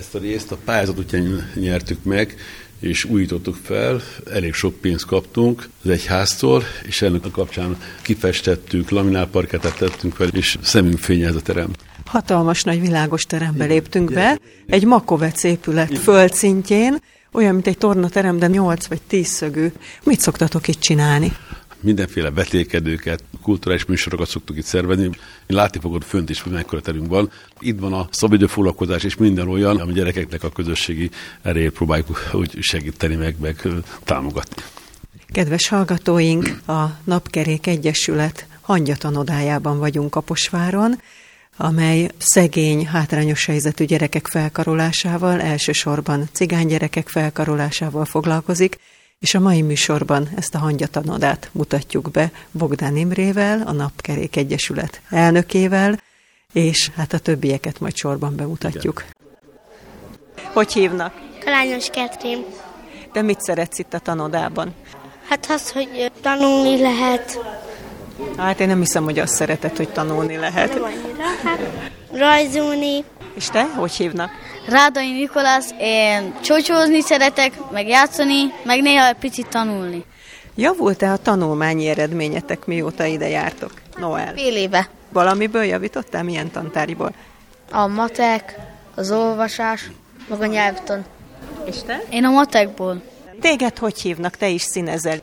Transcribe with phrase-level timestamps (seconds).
[0.00, 2.36] Ezt a részt a pályázat útján nyertük meg,
[2.78, 9.78] és újítottuk fel, elég sok pénzt kaptunk az egyháztól, és ennek a kapcsán kifestettük, laminálparketet
[9.78, 11.70] tettünk fel, és szemünk fényez a terem.
[12.04, 16.96] Hatalmas nagy világos terembe léptünk be, egy makovec épület földszintjén,
[17.32, 19.72] olyan, mint egy tornaterem, de 8 vagy 10 szögű.
[20.04, 21.32] Mit szoktatok itt csinálni?
[21.82, 25.10] Mindenféle vetékedőket, kulturális műsorokat szoktuk itt szervezni.
[25.46, 27.30] Látni fogod fönt is, hogy mekkora terünk van.
[27.58, 31.10] Itt van a szabidőfoglalkozás és minden olyan, ami gyerekeknek a közösségi
[31.42, 33.68] erejét próbáljuk úgy segíteni meg, meg
[34.04, 34.62] támogatni.
[35.32, 41.00] Kedves hallgatóink, a Napkerék Egyesület hangyatanodájában vagyunk Kaposváron,
[41.56, 48.78] amely szegény, hátrányos helyzetű gyerekek felkarolásával, elsősorban cigány gyerekek felkarolásával foglalkozik,
[49.20, 56.00] és a mai műsorban ezt a hangyatanodát mutatjuk be Bogdán Imrével, a Napkerék Egyesület elnökével,
[56.52, 59.04] és hát a többieket majd sorban bemutatjuk.
[59.04, 60.52] Igen.
[60.52, 61.14] Hogy hívnak?
[61.44, 62.44] Kalányos Ketrin.
[63.12, 64.74] De mit szeretsz itt a tanodában?
[65.28, 67.38] Hát az, hogy tanulni lehet.
[68.36, 70.74] Hát én nem hiszem, hogy azt szereted, hogy tanulni lehet.
[70.74, 71.60] Nem annyira, hát
[72.12, 73.04] rajzolni.
[73.34, 74.30] És te, hogy hívnak?
[74.68, 80.04] Rádai Nikolász, én csócsózni szeretek, meg játszani, meg néha egy picit tanulni.
[80.54, 83.72] Javult-e a tanulmányi eredményetek, mióta ide jártok?
[83.96, 84.32] Noel.
[84.34, 84.88] Fél éve.
[85.12, 86.22] Valamiből javítottál?
[86.22, 87.12] Milyen tantáriból?
[87.70, 88.56] A matek,
[88.94, 89.90] az olvasás,
[90.28, 91.04] meg a nyelvtan.
[91.64, 92.02] És te?
[92.10, 93.02] Én a matekból.
[93.40, 94.36] Téged hogy hívnak?
[94.36, 95.18] Te is színezel.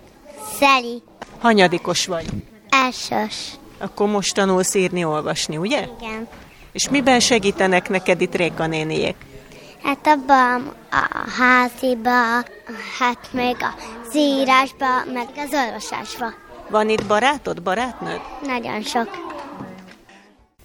[0.60, 1.02] Szeli.
[1.40, 2.26] Hanyadikos vagy?
[2.70, 3.36] Elsős.
[3.78, 5.88] Akkor most tanulsz írni, olvasni, ugye?
[6.00, 6.28] Igen.
[6.78, 9.16] És miben segítenek neked itt Réka néniek?
[9.84, 12.36] Hát abban a háziba,
[13.00, 16.34] hát még az írásba, meg az olvasásba.
[16.70, 18.20] Van itt barátod, barátnőd?
[18.46, 19.10] Nagyon sok.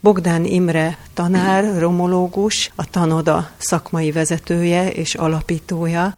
[0.00, 6.16] Bogdán Imre tanár, romológus, a Tanoda szakmai vezetője és alapítója.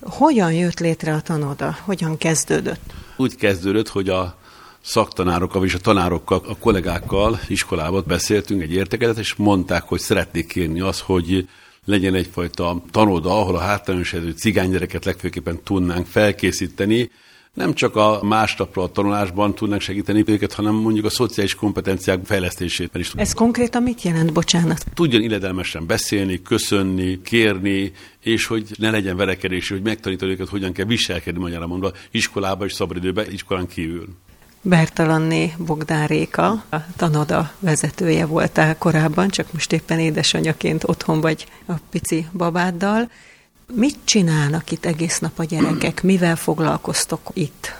[0.00, 1.76] Hogyan jött létre a Tanoda?
[1.84, 2.92] Hogyan kezdődött?
[3.16, 4.38] Úgy kezdődött, hogy a
[4.84, 10.80] szaktanárokkal és a tanárokkal, a kollégákkal iskolában beszéltünk egy értekedet, és mondták, hogy szeretnék kérni
[10.80, 11.48] az, hogy
[11.84, 17.10] legyen egyfajta tanoda, ahol a hátrányos helyzetű cigánygyereket legfőképpen tudnánk felkészíteni,
[17.54, 23.00] nem csak a másnapra a tanulásban tudnak segíteni őket, hanem mondjuk a szociális kompetenciák fejlesztésében
[23.00, 23.12] is.
[23.16, 24.84] Ez konkrétan mit jelent, bocsánat?
[24.94, 30.86] Tudjon illedelmesen beszélni, köszönni, kérni, és hogy ne legyen verekedés, hogy megtanítani őket, hogyan kell
[30.86, 34.08] viselkedni, magyarán mondva, iskolába és szabadidőben, iskolán kívül.
[34.66, 41.72] Bertalanné Bogdán Réka, a Tanada vezetője voltál korábban, csak most éppen édesanyaként otthon vagy a
[41.90, 43.10] pici babáddal.
[43.74, 46.02] Mit csinálnak itt egész nap a gyerekek?
[46.02, 47.74] Mivel foglalkoztok itt?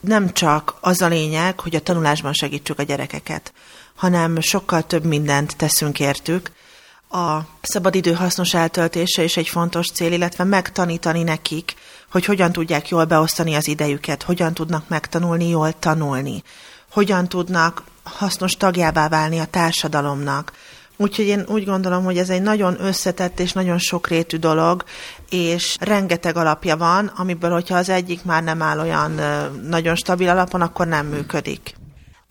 [0.00, 3.52] Nem csak az a lényeg, hogy a tanulásban segítsük a gyerekeket,
[3.94, 6.50] hanem sokkal több mindent teszünk értük.
[7.10, 11.74] A szabadidő hasznos eltöltése is egy fontos cél, illetve megtanítani nekik,
[12.10, 16.42] hogy hogyan tudják jól beosztani az idejüket, hogyan tudnak megtanulni jól tanulni,
[16.90, 20.52] hogyan tudnak hasznos tagjává válni a társadalomnak.
[20.96, 24.84] Úgyhogy én úgy gondolom, hogy ez egy nagyon összetett és nagyon sokrétű dolog,
[25.30, 29.20] és rengeteg alapja van, amiből, hogyha az egyik már nem áll olyan
[29.68, 31.74] nagyon stabil alapon, akkor nem működik.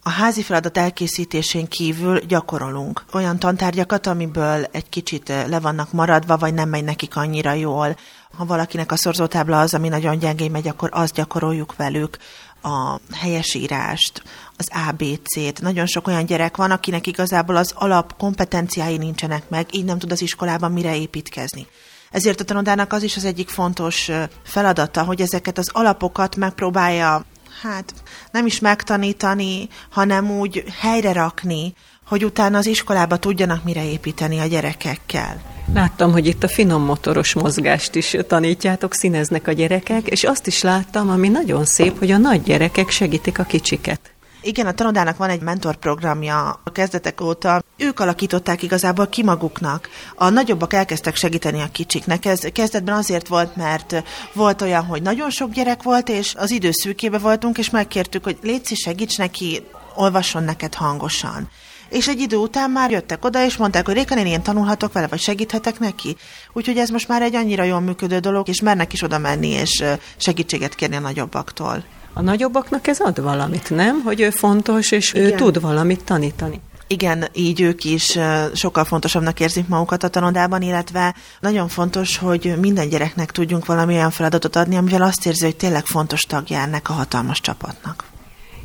[0.04, 6.54] A házi feladat elkészítésén kívül gyakorolunk olyan tantárgyakat, amiből egy kicsit le vannak maradva, vagy
[6.54, 7.96] nem megy nekik annyira jól.
[8.38, 12.18] Ha valakinek a szorzótábla az, ami nagyon gyengén megy, akkor azt gyakoroljuk velük
[12.62, 14.24] a helyesírást,
[14.58, 15.62] az ABC-t.
[15.62, 20.12] Nagyon sok olyan gyerek van, akinek igazából az alap kompetenciái nincsenek meg, így nem tud
[20.12, 21.68] az iskolában mire építkezni.
[22.12, 24.10] Ezért a tanodának az is az egyik fontos
[24.44, 27.26] feladata, hogy ezeket az alapokat megpróbálja,
[27.62, 27.94] hát
[28.32, 31.74] nem is megtanítani, hanem úgy helyre rakni,
[32.08, 35.42] hogy utána az iskolába tudjanak mire építeni a gyerekekkel.
[35.74, 40.62] Láttam, hogy itt a finom motoros mozgást is tanítjátok, színeznek a gyerekek, és azt is
[40.62, 44.00] láttam, ami nagyon szép, hogy a nagy gyerekek segítik a kicsiket.
[44.42, 47.64] Igen, a tanodának van egy mentorprogramja a kezdetek óta.
[47.78, 49.90] Ők alakították igazából ki maguknak.
[50.16, 52.26] A nagyobbak elkezdtek segíteni a kicsiknek.
[52.26, 54.04] Ez kezdetben azért volt, mert
[54.34, 58.38] volt olyan, hogy nagyon sok gyerek volt, és az idő szűkébe voltunk, és megkértük, hogy
[58.42, 59.64] létszi, segíts neki,
[59.96, 61.50] olvasson neked hangosan
[61.90, 65.20] és egy idő után már jöttek oda, és mondták, hogy Réka én tanulhatok vele, vagy
[65.20, 66.16] segíthetek neki.
[66.54, 69.84] Úgyhogy ez most már egy annyira jól működő dolog, és mernek is oda menni, és
[70.18, 71.84] segítséget kérni a nagyobbaktól.
[72.14, 74.02] A nagyobbaknak ez ad valamit, nem?
[74.02, 75.26] Hogy ő fontos, és Igen.
[75.26, 76.62] ő tud valamit tanítani.
[76.88, 78.18] Igen, így ők is
[78.54, 84.12] sokkal fontosabbnak érzik magukat a tanodában, illetve nagyon fontos, hogy minden gyereknek tudjunk valami olyan
[84.12, 88.04] feladatot adni, amivel azt érzi, hogy tényleg fontos tagja ennek a hatalmas csapatnak.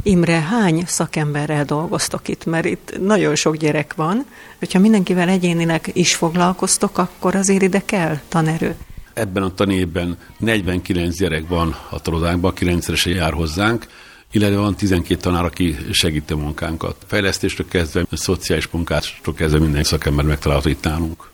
[0.03, 2.45] Imre, hány szakemberrel dolgoztok itt?
[2.45, 4.27] Mert itt nagyon sok gyerek van.
[4.59, 8.75] Hogyha mindenkivel egyénileg is foglalkoztok, akkor azért ide kell tanerő.
[9.15, 13.87] Ebben a tanévben 49 gyerek van a tanodánkban, 9 jár hozzánk,
[14.31, 16.97] illetve van 12 tanár, aki segíti a munkánkat.
[17.07, 21.32] Fejlesztéstől kezdve, szociális munkástól kezdve minden szakember megtalálható itt nálunk.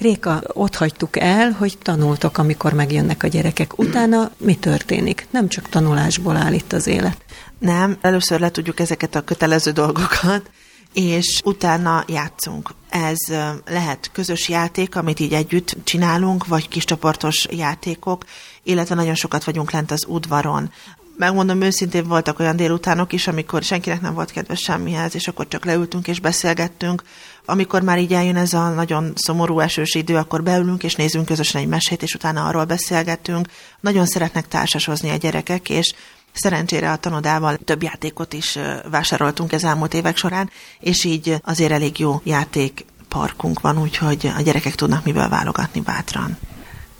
[0.00, 3.78] Réka, ott hagytuk el, hogy tanultok, amikor megjönnek a gyerekek.
[3.78, 5.26] Utána mi történik?
[5.30, 7.24] Nem csak tanulásból áll itt az élet.
[7.58, 10.50] Nem, először le tudjuk ezeket a kötelező dolgokat,
[10.92, 12.70] és utána játszunk.
[12.88, 13.18] Ez
[13.66, 18.24] lehet közös játék, amit így együtt csinálunk, vagy kis csoportos játékok,
[18.62, 20.70] illetve nagyon sokat vagyunk lent az udvaron.
[21.16, 25.64] Megmondom őszintén, voltak olyan délutánok is, amikor senkinek nem volt kedves semmihez, és akkor csak
[25.64, 27.02] leültünk és beszélgettünk.
[27.50, 31.60] Amikor már így eljön ez a nagyon szomorú esős idő, akkor beülünk és nézzünk közösen
[31.60, 33.48] egy mesét, és utána arról beszélgetünk.
[33.80, 35.94] Nagyon szeretnek társasozni a gyerekek, és
[36.32, 38.58] Szerencsére a tanodával több játékot is
[38.90, 40.50] vásároltunk ez elmúlt évek során,
[40.80, 46.38] és így azért elég jó játék parkunk van, úgyhogy a gyerekek tudnak miből válogatni bátran.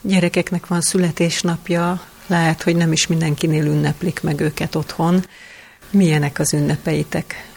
[0.02, 5.24] Gyerekeknek van születésnapja, lehet, hogy nem is mindenkinél ünneplik meg őket otthon.
[5.90, 7.48] Milyenek az ünnepeitek?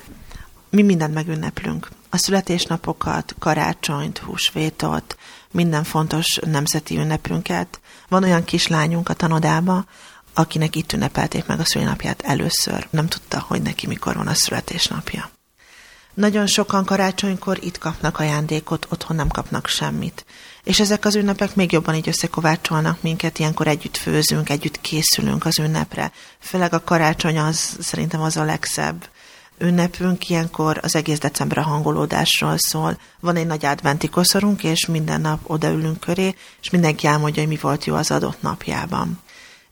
[0.69, 1.87] Mi mindent megünneplünk.
[2.13, 5.17] A születésnapokat, karácsonyt, húsvétot,
[5.51, 7.79] minden fontos nemzeti ünnepünket.
[8.07, 9.85] Van olyan kislányunk a tanodába,
[10.33, 12.87] akinek itt ünnepelték meg a szülinapját először.
[12.89, 15.29] Nem tudta, hogy neki mikor van a születésnapja.
[16.13, 20.25] Nagyon sokan karácsonykor itt kapnak ajándékot, otthon nem kapnak semmit.
[20.63, 25.59] És ezek az ünnepek még jobban így összekovácsolnak minket, ilyenkor együtt főzünk, együtt készülünk az
[25.59, 26.11] ünnepre.
[26.39, 29.07] Főleg a karácsony az szerintem az a legszebb
[29.57, 32.97] ünnepünk, ilyenkor az egész december a hangolódásról szól.
[33.19, 37.57] Van egy nagy adventi koszorunk, és minden nap odaülünk köré, és mindenki elmondja, hogy mi
[37.61, 39.19] volt jó az adott napjában.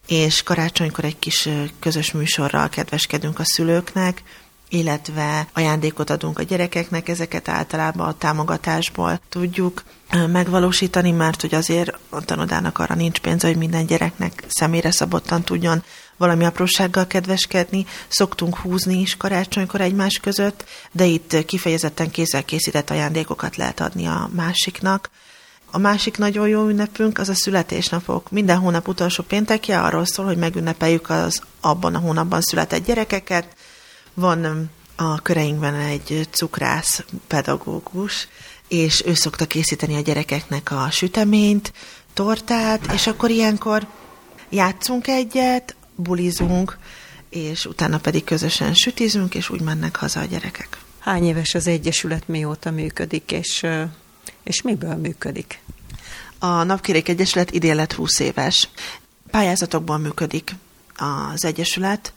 [0.07, 1.50] És karácsonykor egy kis
[1.80, 4.24] közös műsorral kedveskedünk a szülőknek,
[4.69, 9.83] illetve ajándékot adunk a gyerekeknek, ezeket általában a támogatásból tudjuk
[10.31, 15.83] megvalósítani, mert hogy azért a tanodának arra nincs pénze, hogy minden gyereknek személyre szabottan tudjon
[16.21, 17.85] valami aprósággal kedveskedni.
[18.07, 24.29] Szoktunk húzni is karácsonykor egymás között, de itt kifejezetten kézzel készített ajándékokat lehet adni a
[24.35, 25.09] másiknak.
[25.71, 28.31] A másik nagyon jó ünnepünk az a születésnapok.
[28.31, 33.56] Minden hónap utolsó péntekje arról szól, hogy megünnepeljük az abban a hónapban született gyerekeket,
[34.13, 38.27] van a köreinkben egy cukrász pedagógus,
[38.68, 41.73] és ő szokta készíteni a gyerekeknek a süteményt,
[42.13, 43.88] tortát, és akkor ilyenkor
[44.50, 46.77] játszunk egyet, bulizunk,
[47.30, 50.77] és utána pedig közösen sütizünk, és úgy mennek haza a gyerekek.
[51.00, 53.65] Hány éves az Egyesület, mióta működik, és,
[54.44, 55.59] és miből működik?
[56.39, 58.69] A Napkérék Egyesület idén lett 20 éves.
[59.31, 60.56] Pályázatokból működik
[60.95, 62.13] az Egyesület,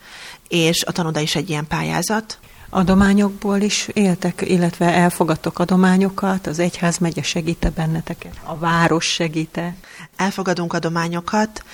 [0.48, 2.38] és a tanoda is egy ilyen pályázat.
[2.69, 9.75] Adományokból is éltek, illetve elfogadtok adományokat, az egyház megye segíte benneteket, a város segíte?
[10.16, 11.64] Elfogadunk adományokat,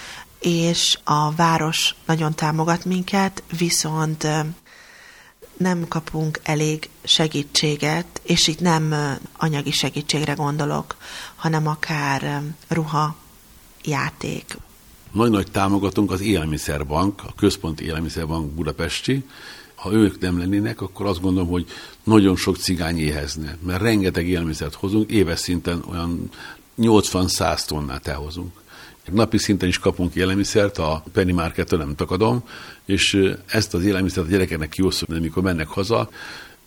[0.40, 4.26] és a város nagyon támogat minket, viszont
[5.56, 8.94] nem kapunk elég segítséget, és itt nem
[9.36, 10.96] anyagi segítségre gondolok,
[11.36, 13.16] hanem akár ruha,
[13.84, 14.56] játék,
[15.12, 19.24] nagy-nagy támogatunk az Élelmiszerbank, a Központi Élelmiszerbank Budapesti.
[19.74, 21.66] Ha ők nem lennének, akkor azt gondolom, hogy
[22.04, 26.30] nagyon sok cigány éhezne, mert rengeteg élelmiszert hozunk, éves szinten olyan
[26.78, 28.52] 80-100 tonnát elhozunk.
[29.12, 32.44] Napi szinten is kapunk élelmiszert, a Penny Markettől nem takadom,
[32.84, 36.10] és ezt az élelmiszert a gyerekeknek kiosztjuk, amikor mennek haza.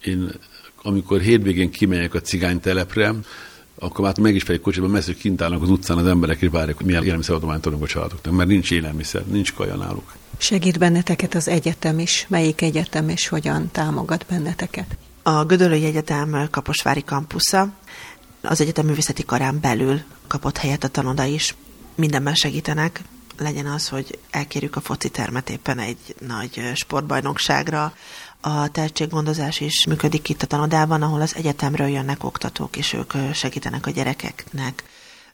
[0.03, 0.31] Én
[0.83, 3.13] amikor hétvégén kimegyek a cigánytelepre,
[3.79, 6.49] akkor már meg is fejük kocsiban, messze, hogy kint állnak az utcán az emberek, és
[6.51, 10.15] várják, hogy milyen élelmiszeradományt adunk a családoknak, mert nincs élelmiszer, nincs kaja náluk.
[10.37, 12.25] Segít benneteket az egyetem is?
[12.29, 14.97] Melyik egyetem és hogyan támogat benneteket?
[15.23, 17.73] A Gödöllői Egyetem Kaposvári kampusza,
[18.41, 21.55] az egyetem művészeti karán belül kapott helyet a tanoda is.
[21.95, 23.01] Mindenben segítenek,
[23.37, 27.93] legyen az, hogy elkérjük a foci termet éppen egy nagy sportbajnokságra,
[28.41, 33.85] a tehetséggondozás is működik itt a tanodában, ahol az egyetemről jönnek oktatók, és ők segítenek
[33.85, 34.83] a gyerekeknek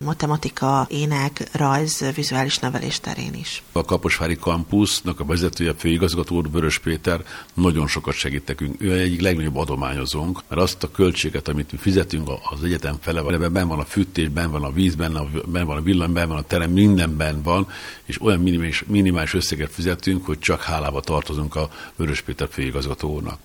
[0.06, 3.63] matematika, ének, rajz, vizuális nevelés terén is.
[3.72, 7.22] A Kaposvári Kampusznak a vezetője, főigazgató úr Vörös Péter
[7.53, 8.75] nagyon sokat segít nekünk.
[8.82, 13.68] Ő egyik legnagyobb adományozónk, mert azt a költséget, amit mi fizetünk az egyetem fele, ebben
[13.68, 16.41] van a fűtés, ben van a víz, benne, ben van a villany, ben van a
[16.41, 17.68] terem, mindenben van,
[18.06, 23.39] és olyan minimális, minimális összeget fizetünk, hogy csak hálába tartozunk a Vörös Péter főigazgató úrnak.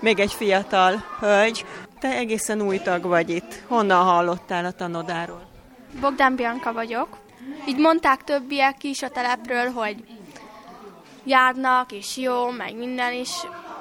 [0.00, 1.64] Még egy fiatal hölgy,
[2.06, 3.62] te egészen új tag vagy itt.
[3.68, 5.48] Honnan hallottál a tanodáról?
[6.00, 7.08] Bogdán Bianca vagyok.
[7.68, 9.96] Így mondták többiek is a telepről, hogy
[11.24, 13.30] járnak, és jó, meg minden, és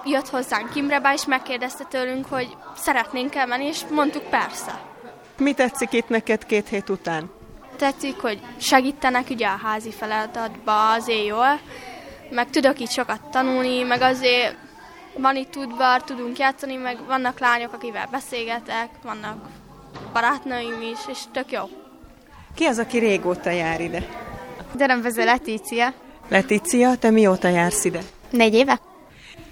[0.05, 4.82] jött hozzánk Imrebe, és megkérdezte tőlünk, hogy szeretnénk elmenni, és mondtuk persze.
[5.38, 7.32] Mi tetszik itt neked két hét után?
[7.77, 11.60] Tetszik, hogy segítenek ugye a házi feladatba azért jól,
[12.29, 14.64] meg tudok itt sokat tanulni, meg azért
[15.17, 19.38] van itt udvar, tudunk játszani, meg vannak lányok, akivel beszélgetek, vannak
[20.13, 21.62] barátnőim is, és tök jó.
[22.55, 24.07] Ki az, aki régóta jár ide?
[24.75, 25.93] Deremvező Letícia.
[26.29, 28.00] Letícia, te mióta jársz ide?
[28.29, 28.79] Négy éve.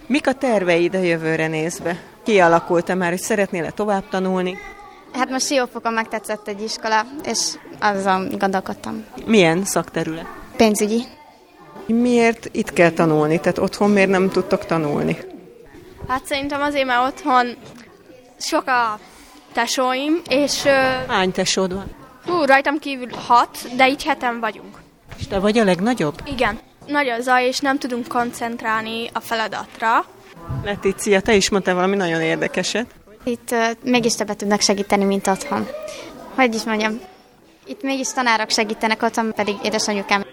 [0.07, 1.99] Mik a terveid a jövőre nézve?
[2.23, 4.57] Kialakult-e már, hogy szeretnél-e tovább tanulni?
[5.13, 9.05] Hát most Siófokon megtetszett egy iskola, és azon gondolkodtam.
[9.25, 10.25] Milyen szakterület?
[10.57, 11.03] Pénzügyi.
[11.85, 13.39] Miért itt kell tanulni?
[13.39, 15.17] Tehát otthon miért nem tudtok tanulni?
[16.07, 17.55] Hát szerintem azért, mert otthon
[18.39, 18.99] sok a
[19.53, 20.63] tesóim, és...
[21.07, 21.95] Hány tesód van?
[22.25, 24.77] Hú, rajtam kívül hat, de így heten vagyunk.
[25.17, 26.21] És te vagy a legnagyobb?
[26.25, 26.59] Igen.
[26.87, 30.05] Nagy a zaj, és nem tudunk koncentrálni a feladatra.
[30.63, 32.85] Letícia, te is mondtál valami nagyon érdekeset.
[33.23, 35.67] Itt uh, mégis többet tudnak segíteni, mint otthon.
[36.35, 36.99] Hogy is mondjam,
[37.65, 40.25] itt mégis tanárok segítenek, otthon pedig édesanyukám.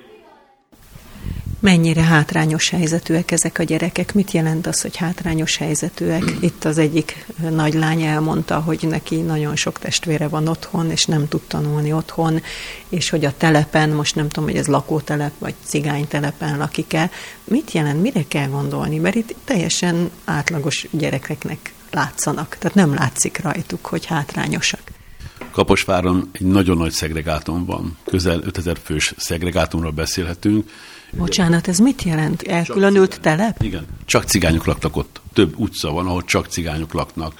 [1.61, 4.15] Mennyire hátrányos helyzetűek ezek a gyerekek?
[4.15, 6.23] Mit jelent az, hogy hátrányos helyzetűek?
[6.41, 11.29] Itt az egyik nagy lány elmondta, hogy neki nagyon sok testvére van otthon, és nem
[11.29, 12.43] tud tanulni otthon,
[12.89, 17.11] és hogy a telepen, most nem tudom, hogy ez lakótelep, vagy cigánytelepen lakik-e.
[17.45, 18.99] Mit jelent, mire kell gondolni?
[18.99, 24.81] Mert itt teljesen átlagos gyerekeknek látszanak, tehát nem látszik rajtuk, hogy hátrányosak.
[25.51, 30.71] Kaposváron egy nagyon nagy szegregátum van, közel 5000 fős szegregátumról beszélhetünk,
[31.13, 32.43] Bocsánat, ez mit jelent?
[32.43, 33.63] Elkülönült telep?
[33.63, 35.21] Igen, csak cigányok laknak ott.
[35.33, 37.35] Több utca van, ahol csak cigányok laknak.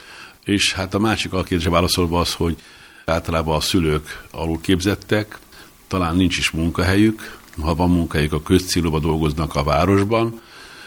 [0.45, 2.57] És hát a másik a kérdésre válaszolva az, hogy
[3.05, 5.39] általában a szülők alulképzettek,
[5.87, 10.41] talán nincs is munkahelyük, ha van munkahelyük, a közcélúba dolgoznak a városban,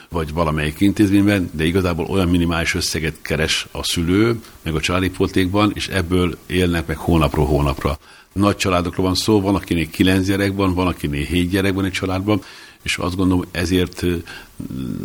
[0.10, 5.72] vagy valamelyik intézményben, de igazából olyan minimális összeget keres a szülő, meg a családi poltékban,
[5.74, 7.98] és ebből élnek meg hónapról hónapra.
[8.34, 11.92] Nagy családokról van szó, van akinek kilenc gyerek van, van akinek hét gyerek van egy
[11.92, 12.42] családban,
[12.84, 14.04] és azt gondolom ezért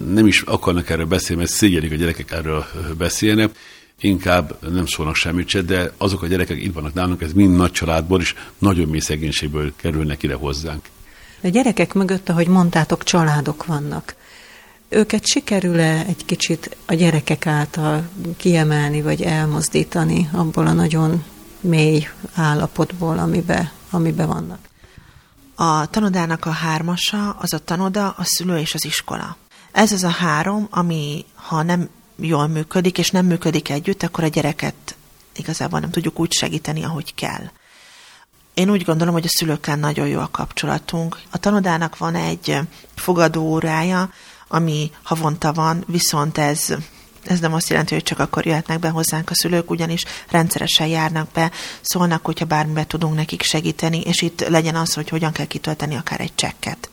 [0.09, 2.67] nem is akarnak erről beszélni, mert szégyelik a gyerekek erről
[2.99, 3.59] beszélnek,
[4.01, 7.73] inkább nem szólnak semmit se, de azok a gyerekek itt vannak nálunk, ez mind nagy
[7.73, 10.89] családból, és nagyon mély szegénységből kerülnek ide hozzánk.
[11.43, 14.15] A gyerekek mögött, ahogy mondtátok, családok vannak.
[14.89, 21.25] Őket sikerül-e egy kicsit a gyerekek által kiemelni, vagy elmozdítani abból a nagyon
[21.61, 24.68] mély állapotból, amibe, amibe vannak?
[25.61, 29.37] A tanodának a hármasa az a tanoda, a szülő és az iskola.
[29.73, 34.29] Ez az a három, ami ha nem jól működik, és nem működik együtt, akkor a
[34.29, 34.97] gyereket
[35.37, 37.51] igazából nem tudjuk úgy segíteni, ahogy kell.
[38.55, 41.21] Én úgy gondolom, hogy a szülőkkel nagyon jó a kapcsolatunk.
[41.31, 42.59] A tanodának van egy
[42.95, 44.11] fogadó órája,
[44.49, 46.75] ami havonta van, viszont ez
[47.25, 51.29] ez nem azt jelenti, hogy csak akkor jöhetnek be hozzánk a szülők, ugyanis rendszeresen járnak
[51.33, 55.97] be, szólnak, hogyha bármibe tudunk nekik segíteni, és itt legyen az, hogy hogyan kell kitölteni
[55.97, 56.91] akár egy csekket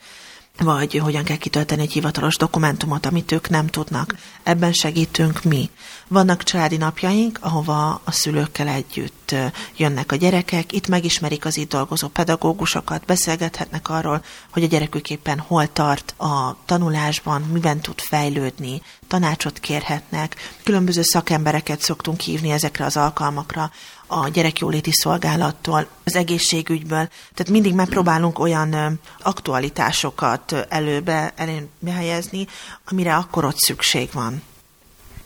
[0.57, 4.15] vagy hogyan kell kitölteni egy hivatalos dokumentumot, amit ők nem tudnak.
[4.43, 5.69] Ebben segítünk mi.
[6.07, 9.35] Vannak családi napjaink, ahova a szülőkkel együtt
[9.77, 15.39] jönnek a gyerekek, itt megismerik az itt dolgozó pedagógusokat, beszélgethetnek arról, hogy a gyerekük éppen
[15.39, 20.35] hol tart a tanulásban, miben tud fejlődni, tanácsot kérhetnek.
[20.63, 23.71] Különböző szakembereket szoktunk hívni ezekre az alkalmakra,
[24.07, 27.09] a gyerekjóléti szolgálattól, az egészségügyből.
[27.33, 32.47] Tehát mindig megpróbálunk olyan aktualitásokat előbe, előbe helyezni,
[32.85, 34.41] amire akkor ott szükség van.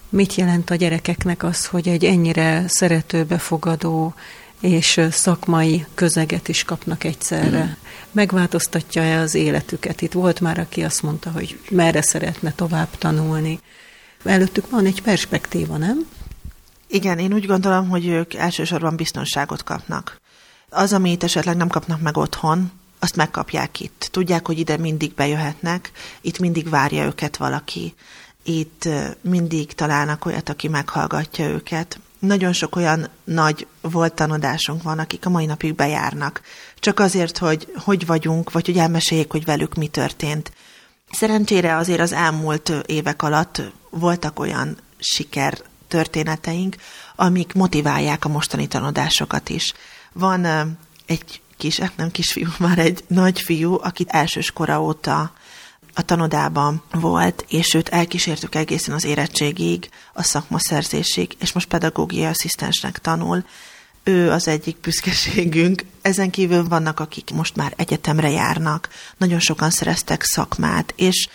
[0.10, 4.14] Mit jelent a gyerekeknek az, hogy egy ennyire szerető, befogadó
[4.60, 7.78] és szakmai közeget is kapnak egyszerre?
[8.12, 10.02] Megváltoztatja-e az életüket?
[10.02, 13.60] Itt volt már, aki azt mondta, hogy merre szeretne tovább tanulni.
[14.24, 16.08] Előttük van egy perspektíva, nem?
[16.92, 20.22] Igen, én úgy gondolom, hogy ők elsősorban biztonságot kapnak.
[20.70, 24.08] Az, amit esetleg nem kapnak meg otthon, azt megkapják itt.
[24.12, 25.92] Tudják, hogy ide mindig bejöhetnek,
[26.22, 27.94] itt mindig várja őket valaki,
[28.44, 28.88] itt
[29.22, 32.00] mindig találnak olyat, aki meghallgatja őket.
[32.20, 36.42] Nagyon sok olyan nagy volt tanodásunk van, akik a mai napig bejárnak.
[36.80, 40.52] Csak azért, hogy hogy vagyunk, vagy hogy elmeséljék, hogy velük mi történt.
[41.12, 45.58] Szerencsére azért az elmúlt évek alatt voltak olyan siker
[45.90, 46.76] történeteink,
[47.16, 49.74] amik motiválják a mostani tanodásokat is.
[50.14, 50.46] Van
[51.06, 55.34] egy kis, eh, nem kisfiú, már egy nagy fiú, aki elsős kora óta
[55.94, 63.00] a tanodában volt, és őt elkísértük egészen az érettségig, a szakmaszerzésig, és most pedagógiai asszisztensnek
[63.00, 63.46] tanul.
[64.04, 65.86] Ő az egyik büszkeségünk.
[66.02, 71.28] Ezen kívül vannak, akik most már egyetemre járnak, nagyon sokan szereztek szakmát, és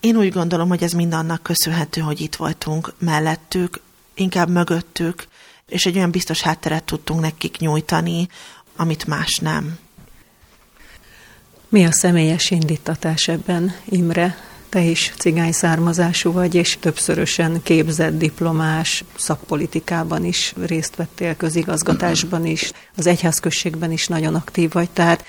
[0.00, 3.80] Én úgy gondolom, hogy ez mind annak köszönhető, hogy itt voltunk mellettük,
[4.14, 5.26] inkább mögöttük,
[5.66, 8.28] és egy olyan biztos hátteret tudtunk nekik nyújtani,
[8.76, 9.78] amit más nem.
[11.68, 14.36] Mi a személyes indítatás ebben, Imre?
[14.68, 22.72] Te is cigány származású vagy, és többszörösen képzett diplomás, szakpolitikában is részt vettél, közigazgatásban is,
[22.96, 24.90] az egyházközségben is nagyon aktív vagy.
[24.90, 25.24] Tehát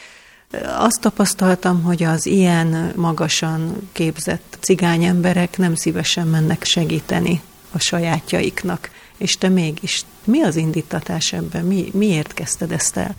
[0.77, 7.42] azt tapasztaltam, hogy az ilyen magasan képzett cigány emberek nem szívesen mennek segíteni
[7.75, 8.89] a sajátjaiknak.
[9.17, 11.65] És te mégis, mi az indítatás ebben?
[11.65, 13.15] Mi, miért kezdted ezt el?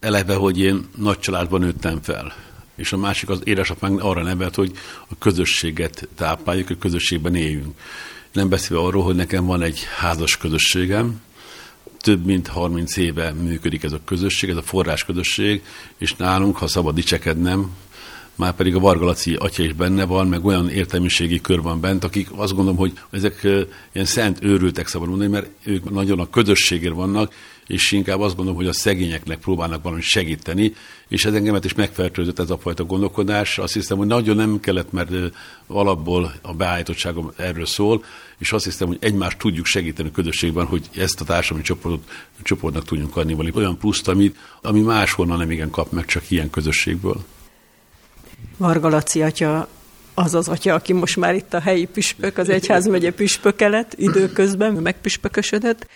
[0.00, 2.34] Eleve, hogy én nagy családban nőttem fel
[2.76, 4.72] és a másik az édesapánk arra nevelt, hogy
[5.08, 7.78] a közösséget tápláljuk, a közösségben éljünk.
[8.32, 11.20] Nem beszélve arról, hogy nekem van egy házas közösségem,
[12.00, 15.62] több mint 30 éve működik ez a közösség, ez a forrás közösség,
[15.98, 17.70] és nálunk, ha szabad dicsekednem,
[18.36, 22.04] már pedig a Varga Laci atya is benne van, meg olyan értelmiségi kör van bent,
[22.04, 23.42] akik azt gondolom, hogy ezek
[23.92, 27.34] ilyen szent őrültek szabad mondani, mert ők nagyon a közösségért vannak,
[27.66, 30.74] és inkább azt gondolom, hogy a szegényeknek próbálnak valami segíteni,
[31.08, 33.58] és ez engemet is megfertőzött ez a fajta gondolkodás.
[33.58, 35.10] Azt hiszem, hogy nagyon nem kellett, mert
[35.66, 38.04] alapból a beállítottságom erről szól,
[38.38, 42.10] és azt hiszem, hogy egymást tudjuk segíteni a közösségben, hogy ezt a társadalmi csoportot,
[42.42, 46.50] csoportnak tudjunk adni valami olyan pluszt, amit, ami máshonnan nem igen kap meg, csak ilyen
[46.50, 47.24] közösségből.
[48.56, 49.68] Varga Laci atya
[50.14, 54.72] az az atya, aki most már itt a helyi püspök, az egyházmegye püspöke lett, időközben
[54.72, 55.86] megpüspökösödött.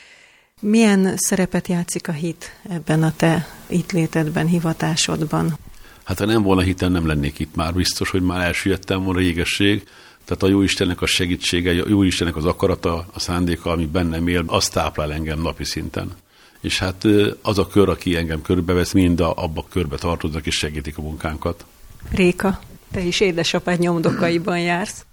[0.61, 5.59] Milyen szerepet játszik a hit ebben a te itt létedben, hivatásodban?
[6.05, 7.75] Hát ha nem volna hitem, nem lennék itt már.
[7.75, 9.88] Biztos, hogy már elsüllyedtem volna régesség.
[10.25, 14.73] Tehát a Jóistennek a segítsége, a Jóistennek az akarata, a szándéka, ami bennem él, azt
[14.73, 16.12] táplál engem napi szinten.
[16.61, 17.05] És hát
[17.43, 21.65] az a kör, aki engem körbevesz, mind a, abba körbe tartoznak és segítik a munkánkat.
[22.11, 22.59] Réka,
[22.93, 25.05] te is édesapád nyomdokaiban jársz.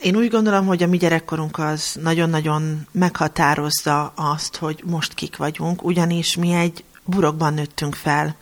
[0.00, 5.84] Én úgy gondolom, hogy a mi gyerekkorunk az nagyon-nagyon meghatározza azt, hogy most kik vagyunk,
[5.84, 8.36] ugyanis mi egy burokban nőttünk fel.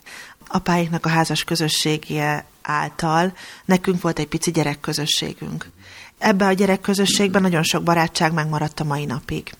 [0.48, 3.32] Apáiknak a házas közössége által
[3.64, 5.70] nekünk volt egy pici gyerekközösségünk.
[6.18, 9.54] Ebbe a gyerekközösségben nagyon sok barátság megmaradt a mai napig.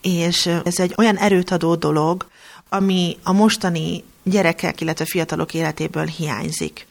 [0.00, 2.26] És ez egy olyan erőt adó dolog,
[2.68, 6.86] ami a mostani gyerekek, illetve fiatalok életéből hiányzik.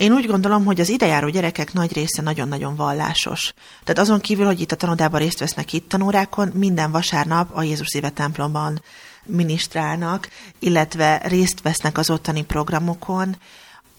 [0.00, 3.52] Én úgy gondolom, hogy az idejáró gyerekek nagy része nagyon-nagyon vallásos.
[3.84, 7.86] Tehát azon kívül, hogy itt a tanodában részt vesznek itt tanórákon, minden vasárnap a Jézus
[7.86, 8.82] Szíve templomban
[9.24, 13.36] minisztrálnak, illetve részt vesznek az ottani programokon.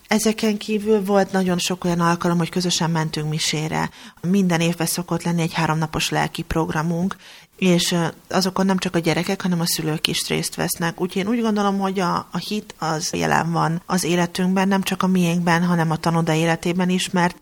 [0.08, 3.90] Ezeken kívül volt nagyon sok olyan alkalom, hogy közösen mentünk misére.
[4.22, 7.16] Minden évben szokott lenni egy háromnapos lelki programunk,
[7.62, 7.96] és
[8.30, 11.02] azokon nem csak a gyerekek, hanem a szülők is részt vesznek.
[11.02, 15.04] Úgyhogy én úgy gondolom, hogy a, a hit az jelen van az életünkben, nem csak
[15.04, 17.36] a miénkben, hanem a tanoda életében is, mert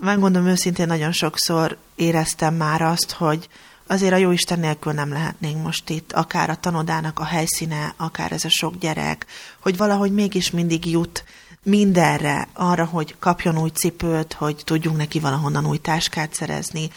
[0.00, 3.48] megmondom őszintén, nagyon sokszor éreztem már azt, hogy
[3.86, 8.32] azért a jó Isten nélkül nem lehetnénk most itt, akár a tanodának a helyszíne, akár
[8.32, 9.26] ez a sok gyerek,
[9.60, 11.24] hogy valahogy mégis mindig jut
[11.62, 16.90] mindenre, arra, hogy kapjon új cipőt, hogy tudjunk neki valahonnan új táskát szerezni,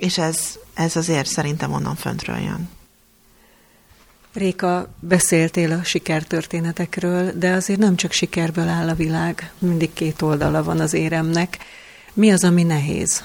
[0.00, 0.38] és ez,
[0.74, 2.68] ez azért szerintem onnan föntről jön.
[4.32, 10.62] Réka, beszéltél a sikertörténetekről, de azért nem csak sikerből áll a világ, mindig két oldala
[10.62, 11.58] van az éremnek.
[12.12, 13.24] Mi az, ami nehéz?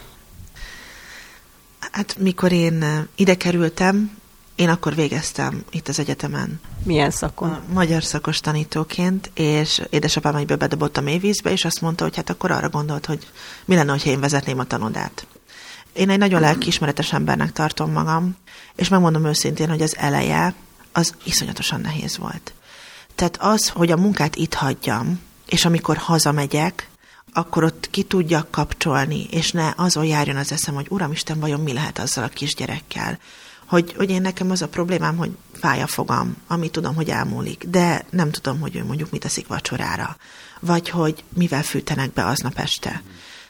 [1.91, 4.17] Hát mikor én ide kerültem,
[4.55, 6.59] én akkor végeztem itt az egyetemen.
[6.83, 7.49] Milyen szakon?
[7.49, 12.29] A magyar szakos tanítóként, és édesapám egyből bedobott a mélyvízbe, és azt mondta, hogy hát
[12.29, 13.27] akkor arra gondolt, hogy
[13.65, 15.27] mi lenne, ha én vezetném a tanodát.
[15.95, 18.38] Én egy nagyon lelkiismeretes embernek tartom magam,
[18.75, 20.53] és megmondom őszintén, hogy az eleje
[20.91, 22.53] az iszonyatosan nehéz volt.
[23.15, 26.89] Tehát az, hogy a munkát itt hagyjam, és amikor hazamegyek,
[27.34, 31.73] akkor ott ki tudjak kapcsolni, és ne azon járjon az eszem, hogy Uramisten, vajon mi
[31.73, 33.19] lehet azzal a kisgyerekkel.
[33.65, 37.65] Hogy, hogy én nekem az a problémám, hogy fáj a fogam, ami tudom, hogy elmúlik,
[37.67, 40.17] de nem tudom, hogy ő mondjuk mit eszik vacsorára,
[40.60, 43.01] vagy hogy mivel fűtenek be aznap este.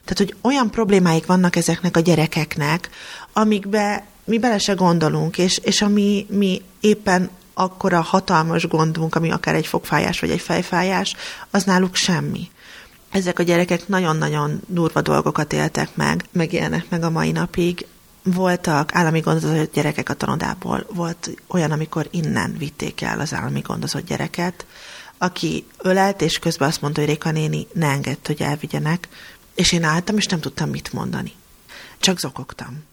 [0.06, 2.90] Tehát, hogy olyan problémáik vannak ezeknek a gyerekeknek,
[3.34, 9.56] amikbe mi bele se gondolunk, és, és ami mi éppen akkora hatalmas gondunk, ami akár
[9.56, 11.16] egy fogfájás vagy egy fejfájás,
[11.52, 12.50] az náluk semmi.
[13.10, 17.86] Ezek a gyerekek nagyon-nagyon durva dolgokat éltek meg, megélnek meg a mai napig.
[18.24, 24.08] Voltak állami gondozott gyerekek a tanodából, volt olyan, amikor innen vitték el az állami gondozott
[24.08, 24.66] gyereket,
[25.18, 29.08] aki ölelt, és közben azt mondta, hogy Réka néni ne engedd, hogy elvigyenek,
[29.56, 31.34] és én álltam, és nem tudtam mit mondani.
[32.00, 32.84] Csak zokogtam.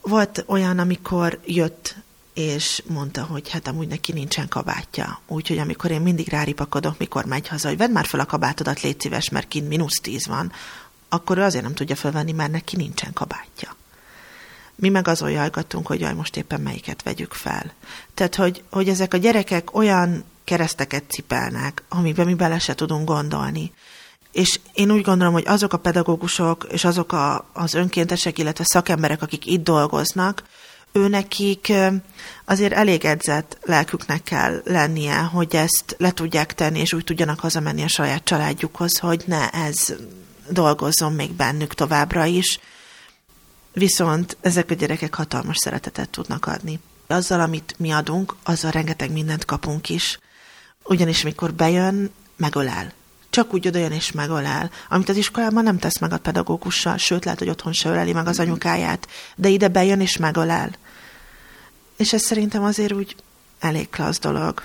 [0.00, 1.94] Volt olyan, amikor jött
[2.34, 5.20] és mondta, hogy hát amúgy neki nincsen kabátja.
[5.26, 9.00] Úgyhogy amikor én mindig ráripakodok, mikor megy haza, hogy vedd már fel a kabátodat, légy
[9.00, 10.52] szíves, mert kint mínusz tíz van,
[11.08, 13.76] akkor ő azért nem tudja felvenni, mert neki nincsen kabátja.
[14.74, 17.72] Mi meg azon jajgatunk, hogy jaj, most éppen melyiket vegyük fel.
[18.14, 23.72] Tehát, hogy, hogy ezek a gyerekek olyan kereszteket cipelnek, amiben mi bele se tudunk gondolni.
[24.36, 29.22] És én úgy gondolom, hogy azok a pedagógusok és azok a, az önkéntesek, illetve szakemberek,
[29.22, 30.42] akik itt dolgoznak,
[30.92, 31.72] ő nekik
[32.44, 37.82] azért elég edzett lelküknek kell lennie, hogy ezt le tudják tenni, és úgy tudjanak hazamenni
[37.82, 39.94] a saját családjukhoz, hogy ne ez
[40.48, 42.60] dolgozzon még bennük továbbra is.
[43.72, 46.80] Viszont ezek a gyerekek hatalmas szeretetet tudnak adni.
[47.06, 50.18] Azzal, amit mi adunk, azzal rengeteg mindent kapunk is.
[50.82, 52.92] Ugyanis mikor bejön, megölel.
[53.36, 54.70] Csak úgy odajön és megölel.
[54.88, 58.26] Amit az iskolában nem tesz meg a pedagógussal, sőt lehet, hogy otthon se öleli meg
[58.26, 60.70] az anyukáját, de ide bejön és megölel.
[61.96, 63.16] És ez szerintem azért úgy
[63.60, 64.62] elég klassz dolog.